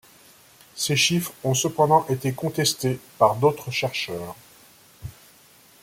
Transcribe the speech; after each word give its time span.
Ces 0.73 0.95
chiffres 0.95 1.31
ont 1.43 1.53
cependant 1.53 2.07
été 2.07 2.33
contestés 2.33 2.99
par 3.19 3.35
d'autres 3.35 3.69
chercheurs. 3.69 4.35